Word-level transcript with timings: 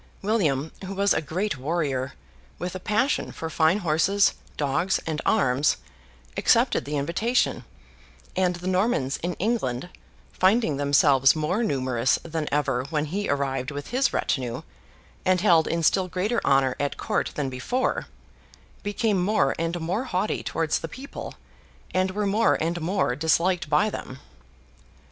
William, 0.23 0.71
who 0.83 0.95
was 0.95 1.13
a 1.13 1.21
great 1.21 1.59
warrior, 1.59 2.13
with 2.57 2.73
a 2.73 2.79
passion 2.79 3.31
for 3.31 3.51
fine 3.51 3.77
horses, 3.77 4.33
dogs, 4.57 4.99
and 5.05 5.21
arms, 5.27 5.77
accepted 6.35 6.85
the 6.85 6.97
invitation; 6.97 7.65
and 8.35 8.55
the 8.55 8.67
Normans 8.67 9.17
in 9.17 9.35
England, 9.35 9.89
finding 10.33 10.77
themselves 10.77 11.35
more 11.35 11.61
numerous 11.63 12.17
than 12.23 12.49
ever 12.51 12.83
when 12.89 13.05
he 13.13 13.29
arrived 13.29 13.69
with 13.69 13.89
his 13.89 14.11
retinue, 14.11 14.63
and 15.23 15.41
held 15.41 15.67
in 15.67 15.83
still 15.83 16.07
greater 16.07 16.41
honour 16.43 16.75
at 16.79 16.97
court 16.97 17.33
than 17.35 17.51
before, 17.51 18.07
became 18.81 19.21
more 19.21 19.53
and 19.59 19.79
more 19.79 20.05
haughty 20.05 20.41
towards 20.41 20.79
the 20.79 20.87
people, 20.89 21.35
and 21.93 22.09
were 22.09 22.25
more 22.25 22.57
and 22.59 22.81
more 22.81 23.15
disliked 23.15 23.69
by 23.69 23.87
them. 23.87 24.17